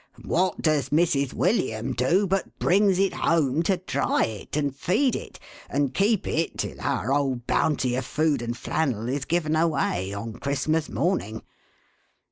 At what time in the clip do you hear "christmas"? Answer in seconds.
10.33-10.89